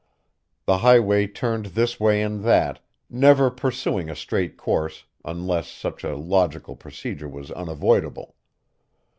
[0.65, 6.17] The highway turned this way and that, never pursuing a straight course unless such a
[6.17, 8.33] logical procedure was unavoidable.